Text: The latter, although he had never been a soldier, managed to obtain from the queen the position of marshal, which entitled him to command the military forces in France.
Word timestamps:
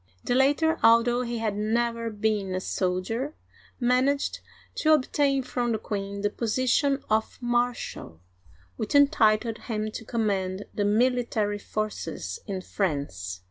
The 0.23 0.33
latter, 0.33 0.79
although 0.81 1.21
he 1.21 1.37
had 1.37 1.55
never 1.55 2.09
been 2.09 2.55
a 2.55 2.59
soldier, 2.59 3.35
managed 3.79 4.39
to 4.77 4.93
obtain 4.93 5.43
from 5.43 5.73
the 5.73 5.77
queen 5.77 6.21
the 6.21 6.31
position 6.31 7.03
of 7.07 7.37
marshal, 7.39 8.19
which 8.77 8.95
entitled 8.95 9.59
him 9.59 9.91
to 9.91 10.03
command 10.03 10.65
the 10.73 10.85
military 10.85 11.59
forces 11.59 12.39
in 12.47 12.61
France. 12.63 13.39